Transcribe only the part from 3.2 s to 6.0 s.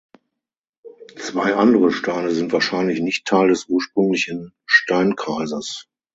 Teil des ursprünglichen Steinkreises.